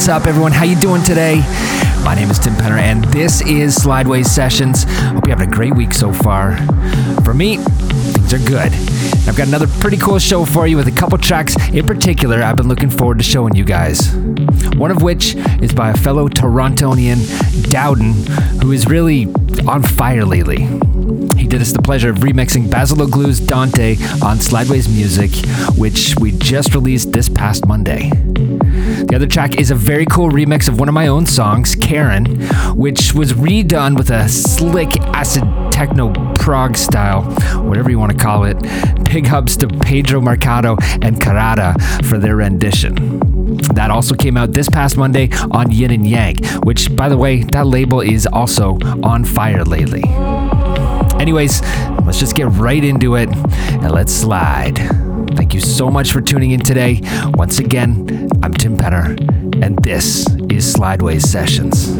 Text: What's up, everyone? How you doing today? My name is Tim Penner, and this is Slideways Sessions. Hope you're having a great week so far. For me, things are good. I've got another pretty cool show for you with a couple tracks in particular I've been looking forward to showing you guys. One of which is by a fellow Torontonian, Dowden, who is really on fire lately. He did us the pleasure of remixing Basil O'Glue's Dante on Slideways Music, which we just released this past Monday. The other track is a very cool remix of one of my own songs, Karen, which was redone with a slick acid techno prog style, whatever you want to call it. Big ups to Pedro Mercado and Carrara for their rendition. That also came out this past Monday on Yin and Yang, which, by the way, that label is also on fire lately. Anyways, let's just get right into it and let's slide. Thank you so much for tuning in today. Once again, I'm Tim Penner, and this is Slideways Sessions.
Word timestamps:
What's 0.00 0.08
up, 0.08 0.26
everyone? 0.26 0.52
How 0.52 0.64
you 0.64 0.80
doing 0.80 1.02
today? 1.02 1.40
My 2.02 2.14
name 2.14 2.30
is 2.30 2.38
Tim 2.38 2.54
Penner, 2.54 2.78
and 2.78 3.04
this 3.12 3.42
is 3.42 3.76
Slideways 3.76 4.24
Sessions. 4.24 4.84
Hope 4.84 5.26
you're 5.26 5.36
having 5.36 5.50
a 5.50 5.52
great 5.52 5.74
week 5.74 5.92
so 5.92 6.10
far. 6.10 6.56
For 7.22 7.34
me, 7.34 7.58
things 7.58 8.32
are 8.32 8.38
good. 8.38 8.72
I've 9.28 9.36
got 9.36 9.48
another 9.48 9.66
pretty 9.66 9.98
cool 9.98 10.18
show 10.18 10.46
for 10.46 10.66
you 10.66 10.78
with 10.78 10.88
a 10.88 10.90
couple 10.90 11.18
tracks 11.18 11.54
in 11.68 11.86
particular 11.86 12.42
I've 12.42 12.56
been 12.56 12.66
looking 12.66 12.88
forward 12.88 13.18
to 13.18 13.24
showing 13.24 13.54
you 13.54 13.62
guys. 13.62 14.16
One 14.76 14.90
of 14.90 15.02
which 15.02 15.34
is 15.60 15.74
by 15.74 15.90
a 15.90 15.96
fellow 15.98 16.30
Torontonian, 16.30 17.68
Dowden, 17.68 18.14
who 18.62 18.72
is 18.72 18.86
really 18.86 19.26
on 19.68 19.82
fire 19.82 20.24
lately. 20.24 20.66
He 21.36 21.46
did 21.46 21.60
us 21.60 21.72
the 21.72 21.82
pleasure 21.82 22.08
of 22.08 22.20
remixing 22.20 22.70
Basil 22.70 23.02
O'Glue's 23.02 23.38
Dante 23.38 23.96
on 24.22 24.38
Slideways 24.38 24.88
Music, 24.88 25.30
which 25.76 26.14
we 26.18 26.32
just 26.32 26.74
released 26.74 27.12
this 27.12 27.28
past 27.28 27.66
Monday. 27.66 28.10
The 29.10 29.16
other 29.16 29.26
track 29.26 29.58
is 29.58 29.72
a 29.72 29.74
very 29.74 30.06
cool 30.06 30.30
remix 30.30 30.68
of 30.68 30.78
one 30.78 30.88
of 30.88 30.94
my 30.94 31.08
own 31.08 31.26
songs, 31.26 31.74
Karen, 31.74 32.40
which 32.76 33.12
was 33.12 33.32
redone 33.32 33.96
with 33.96 34.08
a 34.10 34.28
slick 34.28 35.00
acid 35.00 35.42
techno 35.72 36.12
prog 36.34 36.76
style, 36.76 37.24
whatever 37.64 37.90
you 37.90 37.98
want 37.98 38.12
to 38.12 38.18
call 38.18 38.44
it. 38.44 38.56
Big 39.02 39.26
ups 39.26 39.56
to 39.56 39.66
Pedro 39.66 40.20
Mercado 40.20 40.76
and 41.02 41.20
Carrara 41.20 41.74
for 42.04 42.18
their 42.18 42.36
rendition. 42.36 43.18
That 43.74 43.90
also 43.90 44.14
came 44.14 44.36
out 44.36 44.52
this 44.52 44.68
past 44.68 44.96
Monday 44.96 45.28
on 45.50 45.72
Yin 45.72 45.90
and 45.90 46.06
Yang, 46.06 46.44
which, 46.62 46.94
by 46.94 47.08
the 47.08 47.16
way, 47.16 47.42
that 47.42 47.66
label 47.66 48.00
is 48.02 48.28
also 48.28 48.78
on 49.02 49.24
fire 49.24 49.64
lately. 49.64 50.04
Anyways, 51.18 51.62
let's 52.06 52.20
just 52.20 52.36
get 52.36 52.46
right 52.52 52.84
into 52.84 53.16
it 53.16 53.28
and 53.28 53.90
let's 53.90 54.12
slide. 54.12 54.78
Thank 55.36 55.54
you 55.54 55.60
so 55.60 55.90
much 55.90 56.12
for 56.12 56.20
tuning 56.20 56.50
in 56.50 56.60
today. 56.60 57.00
Once 57.34 57.58
again, 57.58 58.19
I'm 58.42 58.54
Tim 58.54 58.76
Penner, 58.78 59.18
and 59.62 59.78
this 59.84 60.26
is 60.48 60.74
Slideways 60.74 61.22
Sessions. 61.22 61.90